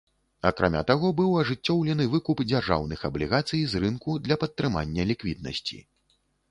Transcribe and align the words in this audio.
Акрамя 0.49 0.79
таго, 0.91 1.11
быў 1.19 1.35
ажыццёўлены 1.41 2.07
выкуп 2.15 2.43
дзяржаўных 2.49 3.07
аблігацый 3.11 3.61
з 3.75 3.87
рынку 3.87 4.19
для 4.27 4.35
падтрымання 4.47 5.11
ліквіднасці. 5.13 5.79